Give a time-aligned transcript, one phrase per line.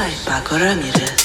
[0.00, 1.19] Spotify パクらみる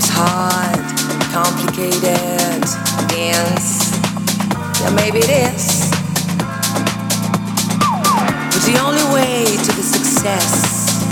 [0.00, 0.80] seems hard,
[1.32, 2.62] complicated,
[3.08, 3.92] dense.
[4.80, 5.90] Yeah, maybe it is.
[8.48, 11.02] But the only way to the success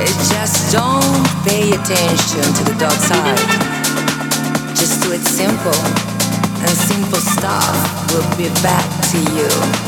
[0.00, 3.38] is just don't pay attention to the dark side.
[4.74, 5.78] Just do it simple,
[6.62, 7.76] and simple stuff
[8.12, 9.87] will be back to you.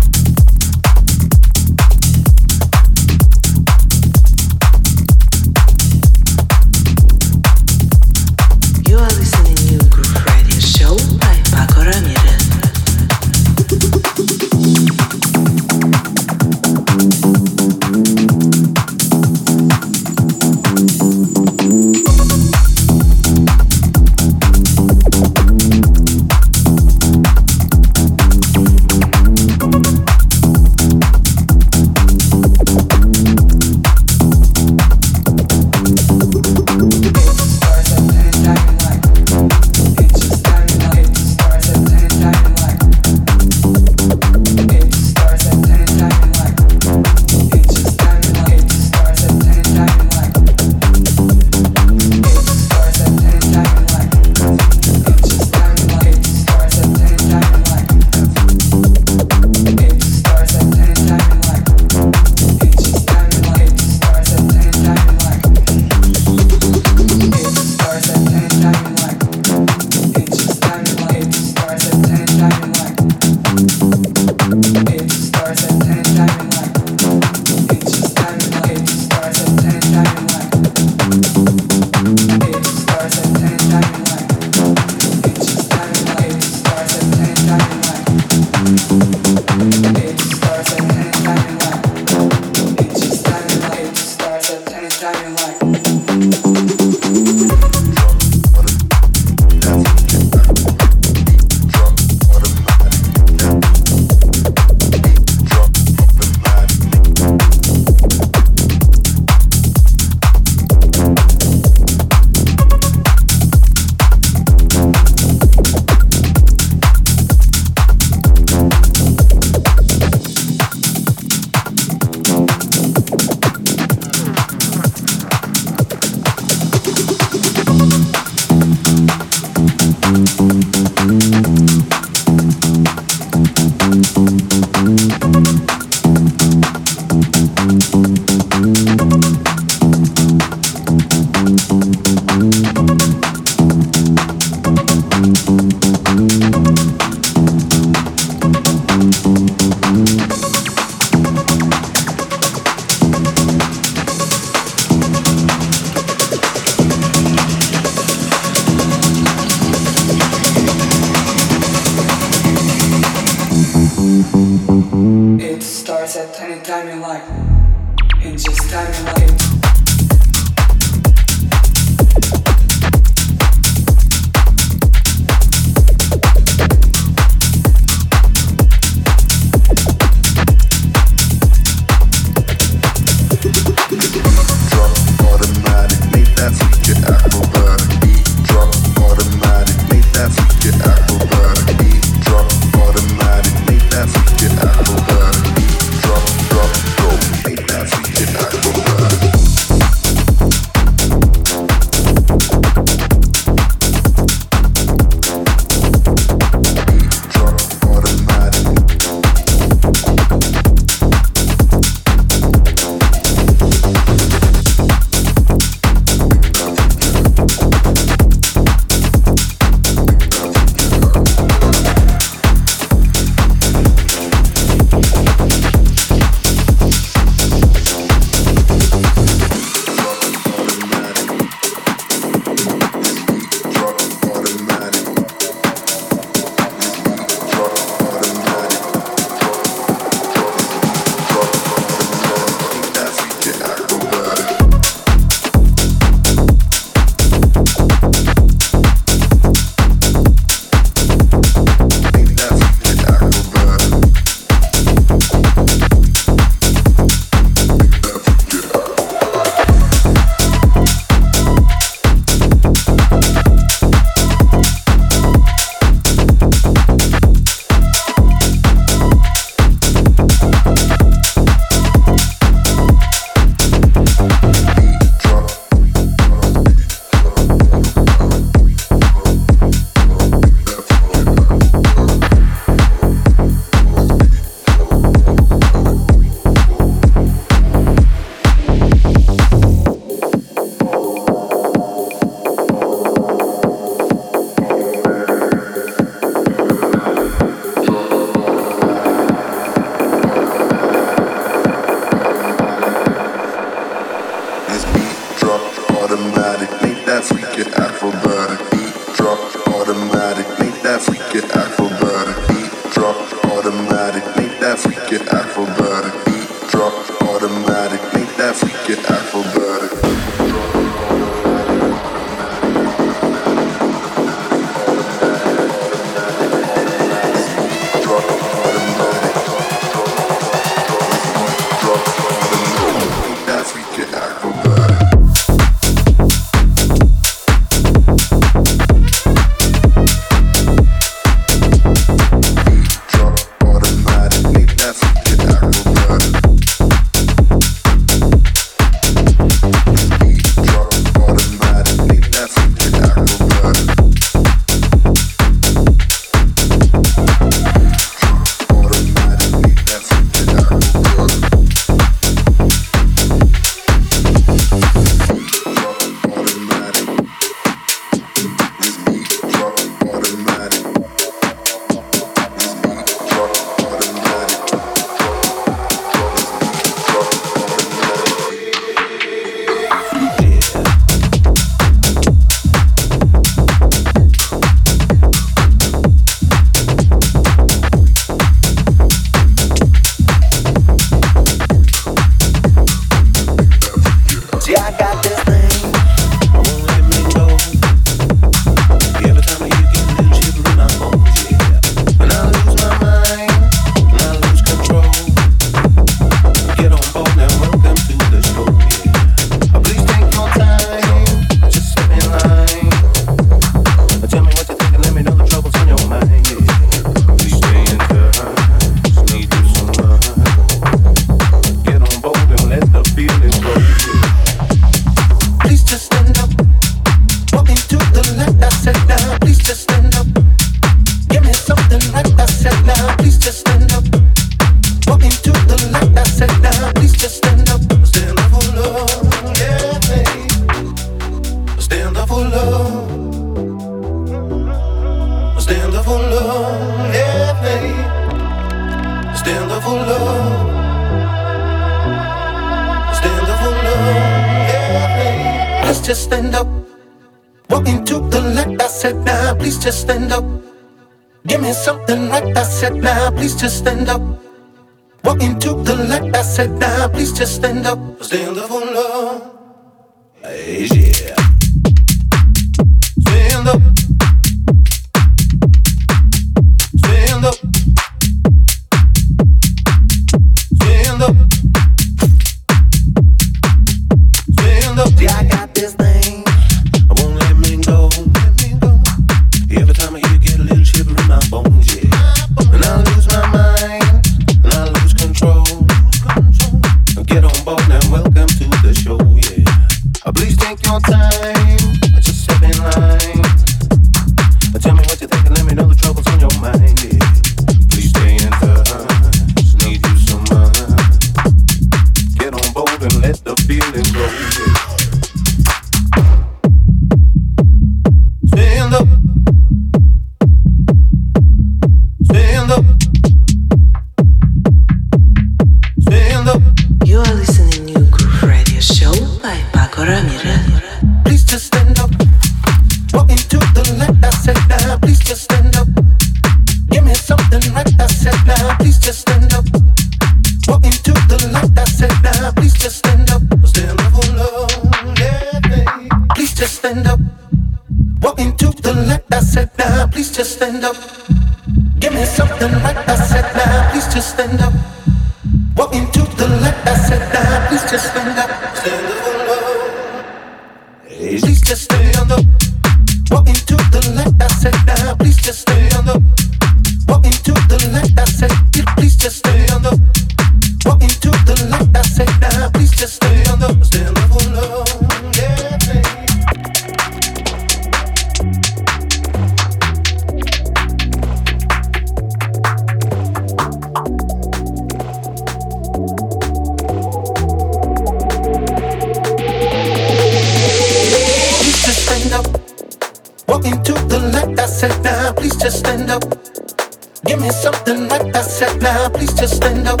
[599.58, 600.00] stand up.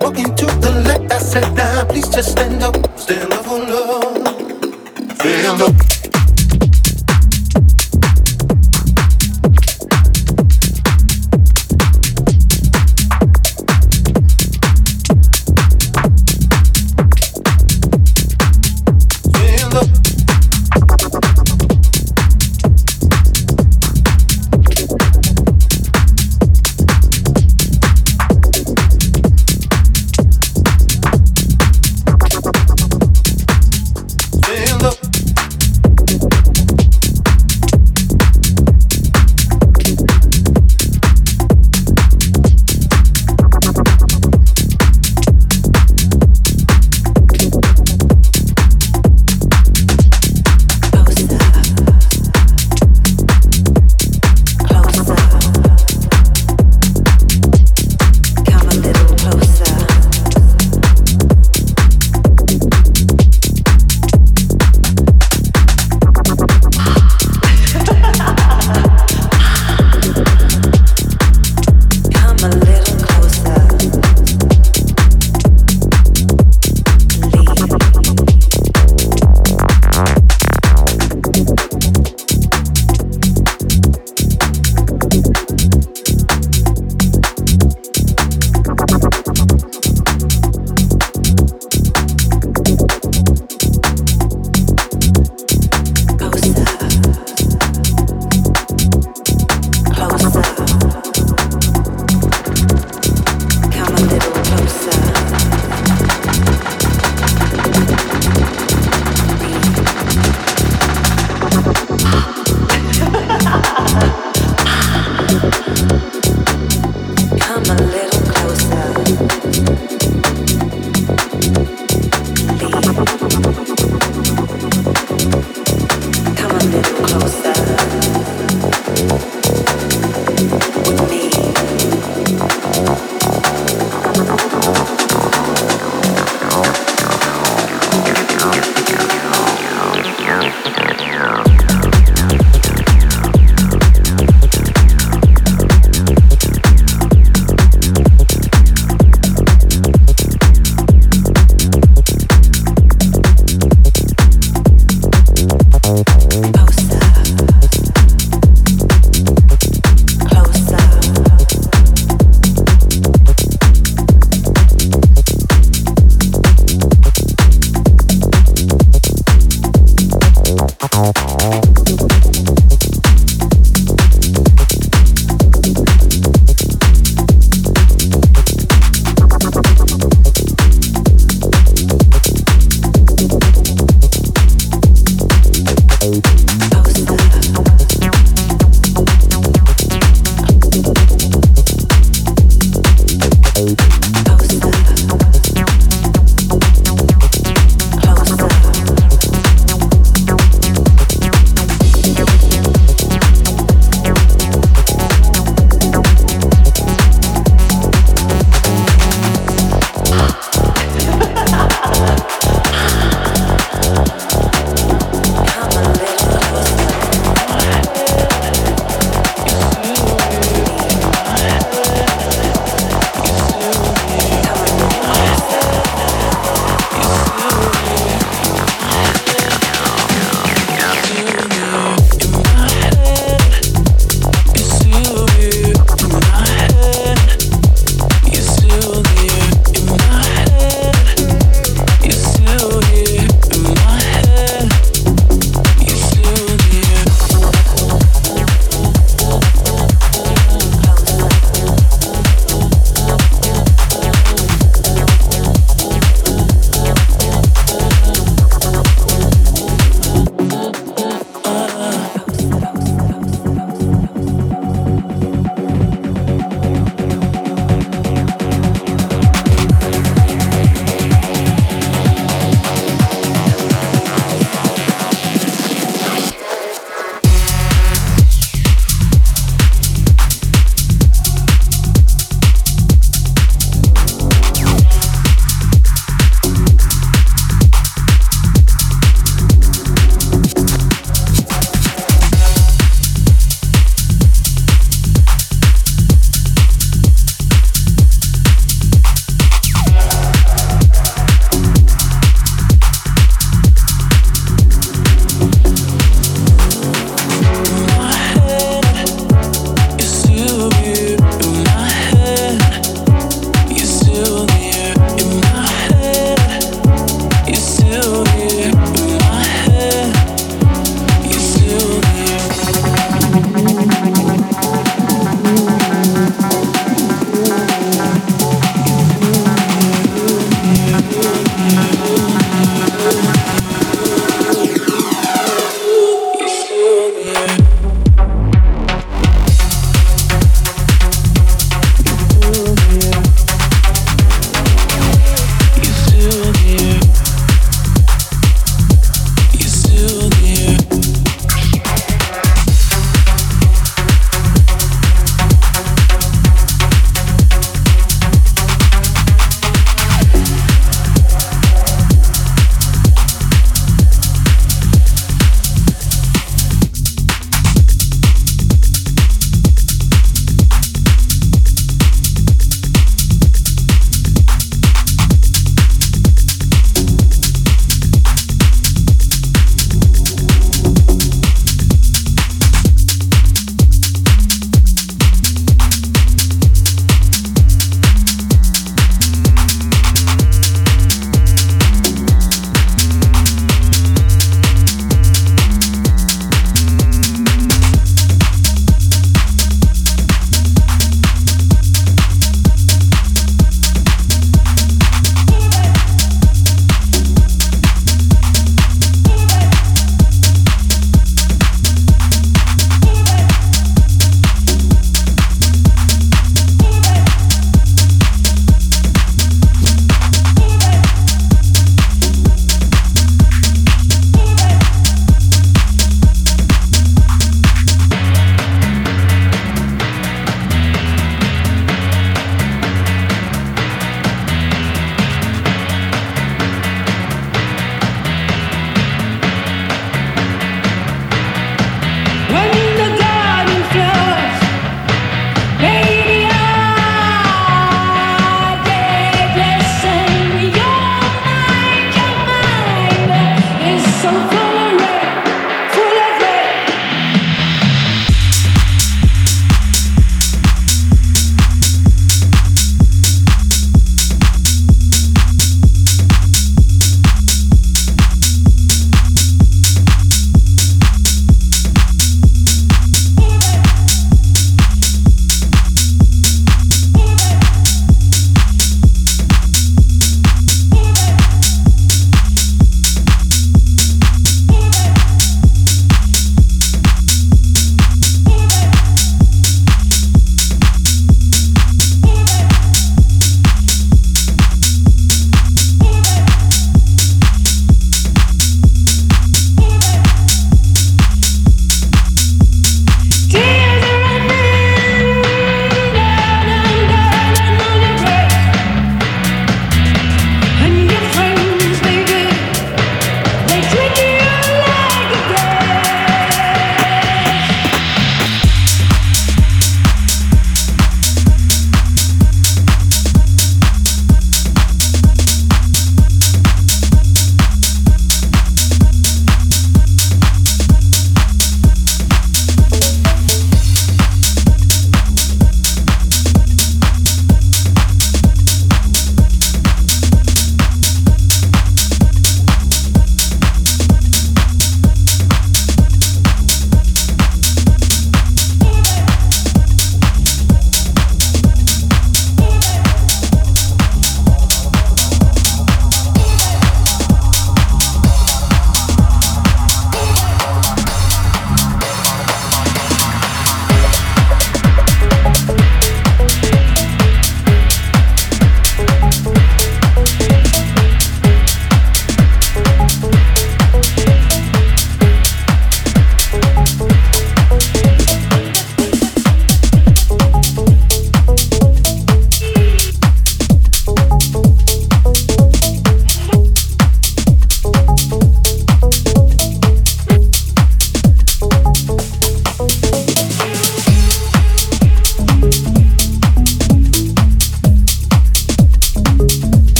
[0.00, 1.12] Walk into the light.
[1.12, 2.76] I said, now please just stand up.
[2.98, 5.14] Stand up, oh no.
[5.14, 5.95] Stand up.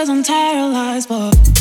[0.00, 1.59] Cause I'm tired of lies, but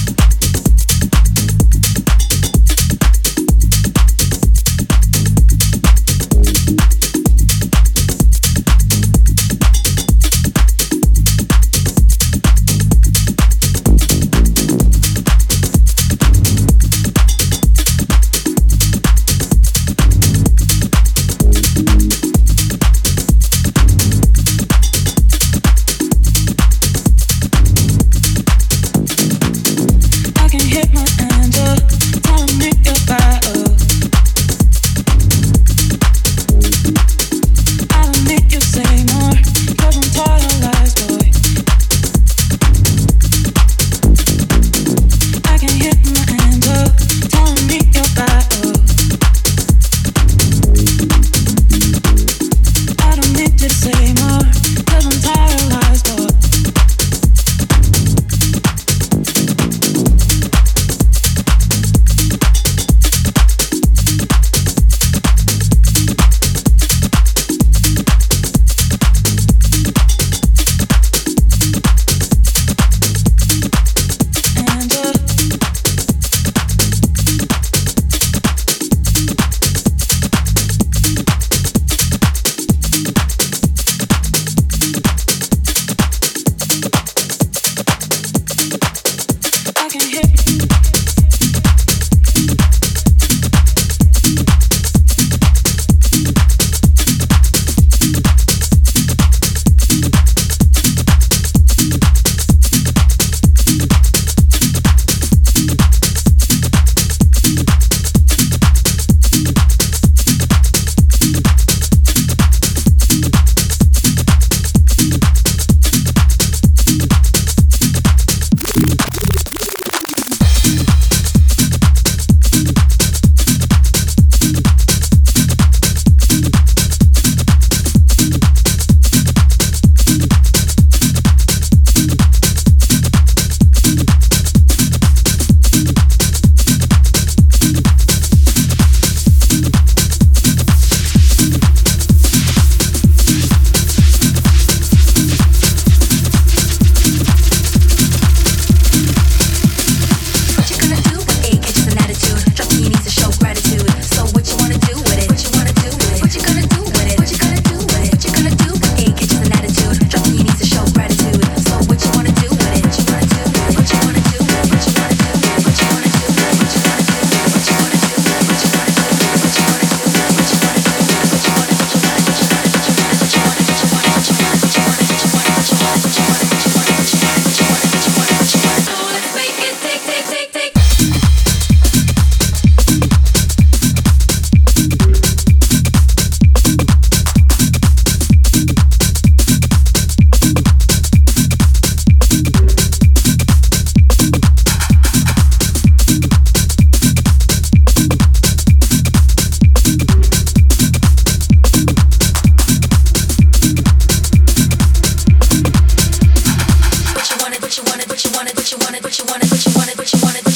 [208.20, 210.49] what you wanted, what you wanted, what you wanted, what you wanted, what you wanted.